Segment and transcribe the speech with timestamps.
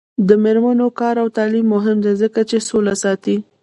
[0.27, 3.35] د میرمنو کار او تعلیم مهم دی ځکه چې سوله ساتي.